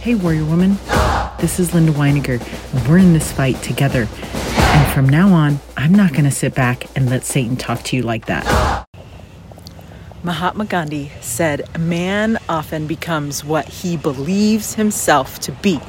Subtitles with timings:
[0.00, 0.78] Hey, Warrior Woman.
[1.40, 2.38] This is Linda Weiniger,
[2.88, 4.06] we're in this fight together.
[4.12, 7.96] And from now on, I'm not going to sit back and let Satan talk to
[7.96, 8.86] you like that.
[10.22, 15.80] Mahatma Gandhi said, "A Man often becomes what he believes himself to be.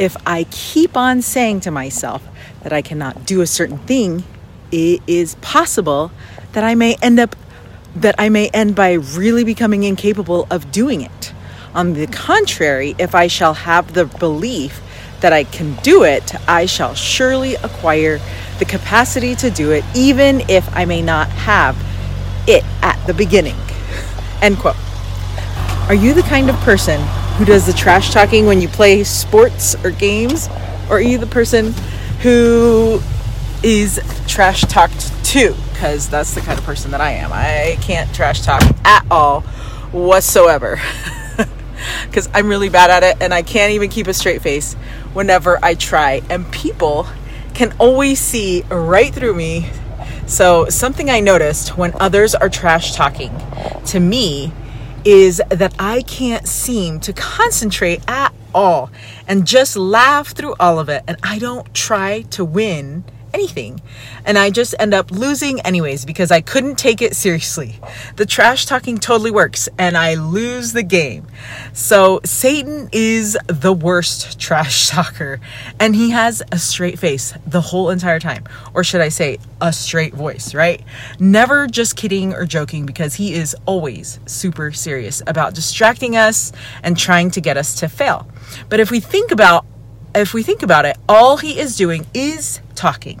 [0.00, 2.26] If I keep on saying to myself
[2.64, 4.24] that I cannot do a certain thing,
[4.72, 6.10] it is possible
[6.54, 7.36] that I may end up
[7.94, 11.32] that I may end by really becoming incapable of doing it.
[11.78, 14.80] On the contrary, if I shall have the belief
[15.20, 18.18] that I can do it, I shall surely acquire
[18.58, 21.76] the capacity to do it, even if I may not have
[22.48, 23.54] it at the beginning.
[24.42, 24.74] End quote.
[25.88, 27.00] Are you the kind of person
[27.36, 30.48] who does the trash talking when you play sports or games?
[30.90, 31.74] Or are you the person
[32.22, 33.00] who
[33.62, 35.54] is trash talked to?
[35.74, 37.30] Because that's the kind of person that I am.
[37.32, 39.42] I can't trash talk at all
[39.92, 40.80] whatsoever.
[42.18, 44.74] Because I'm really bad at it and I can't even keep a straight face
[45.12, 46.20] whenever I try.
[46.28, 47.06] And people
[47.54, 49.70] can always see right through me
[50.28, 53.32] so, something I noticed when others are trash talking
[53.86, 54.52] to me
[55.02, 58.90] is that I can't seem to concentrate at all
[59.26, 61.02] and just laugh through all of it.
[61.08, 63.80] And I don't try to win anything.
[64.24, 67.78] And I just end up losing anyways because I couldn't take it seriously.
[68.16, 71.26] The trash talking totally works and I lose the game.
[71.72, 75.40] So Satan is the worst trash talker
[75.78, 78.44] and he has a straight face the whole entire time.
[78.74, 80.82] Or should I say, a straight voice, right?
[81.18, 86.96] Never just kidding or joking because he is always super serious about distracting us and
[86.96, 88.28] trying to get us to fail.
[88.68, 89.66] But if we think about
[90.14, 93.20] if we think about it, all he is doing is talking.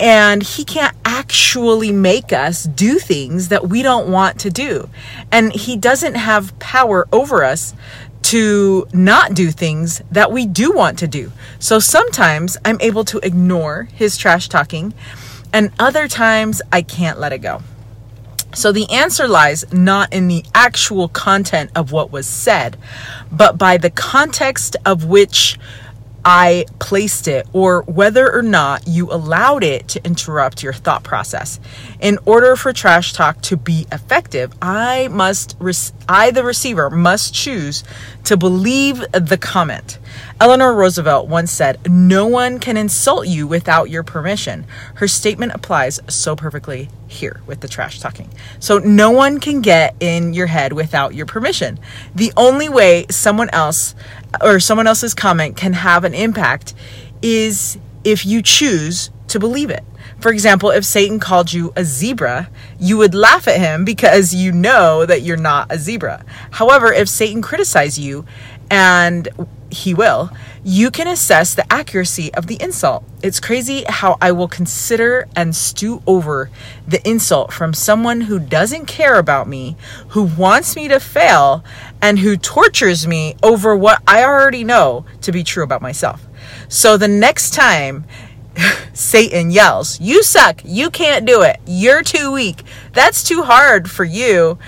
[0.00, 4.88] And he can't actually make us do things that we don't want to do.
[5.30, 7.74] And he doesn't have power over us
[8.22, 11.30] to not do things that we do want to do.
[11.58, 14.94] So sometimes I'm able to ignore his trash talking,
[15.52, 17.62] and other times I can't let it go.
[18.54, 22.76] So the answer lies not in the actual content of what was said,
[23.30, 25.58] but by the context of which
[26.24, 31.60] I placed it or whether or not you allowed it to interrupt your thought process.
[32.00, 35.56] In order for trash talk to be effective, I must
[36.08, 37.84] I the receiver must choose
[38.24, 39.98] to believe the comment.
[40.40, 44.64] Eleanor Roosevelt once said, "No one can insult you without your permission."
[44.94, 48.30] Her statement applies so perfectly here with the trash talking.
[48.58, 51.78] So no one can get in your head without your permission.
[52.14, 53.94] The only way someone else
[54.40, 56.74] or someone else's comment can have an impact
[57.22, 59.84] is if you choose to believe it.
[60.20, 62.48] For example, if Satan called you a zebra,
[62.78, 66.24] you would laugh at him because you know that you're not a zebra.
[66.50, 68.24] However, if Satan criticized you
[68.70, 69.28] and
[69.74, 70.30] he will,
[70.62, 73.04] you can assess the accuracy of the insult.
[73.22, 76.50] It's crazy how I will consider and stew over
[76.88, 79.76] the insult from someone who doesn't care about me,
[80.08, 81.62] who wants me to fail,
[82.00, 86.26] and who tortures me over what I already know to be true about myself.
[86.68, 88.06] So the next time
[88.92, 90.62] Satan yells, You suck.
[90.64, 91.60] You can't do it.
[91.66, 92.62] You're too weak.
[92.92, 94.58] That's too hard for you.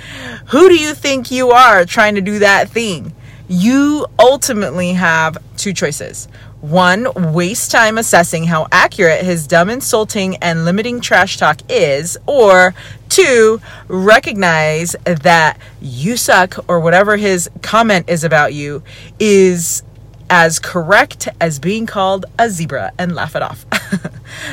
[0.48, 3.14] Who do you think you are trying to do that thing?
[3.48, 6.28] You ultimately have two choices.
[6.60, 12.16] One, waste time assessing how accurate his dumb, insulting, and limiting trash talk is.
[12.26, 12.74] Or
[13.08, 18.82] two, recognize that you suck or whatever his comment is about you
[19.20, 19.82] is
[20.28, 23.64] as correct as being called a zebra and laugh it off.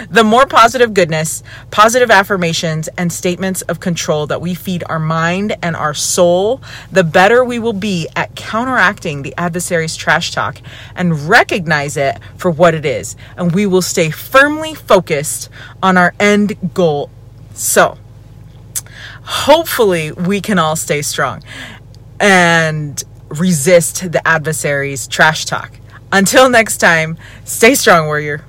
[0.10, 5.56] the more positive goodness, positive affirmations, and statements of control that we feed our mind
[5.62, 6.62] and our soul,
[6.92, 10.58] the better we will be at counteracting the adversary's trash talk
[10.96, 13.16] and recognize it for what it is.
[13.38, 15.50] And we will stay firmly focused
[15.82, 17.10] on our end goal.
[17.54, 17.98] So,
[19.24, 21.44] hopefully, we can all stay strong.
[22.20, 25.72] And resist the adversary's trash talk.
[26.12, 28.46] Until next time, stay strong, warrior.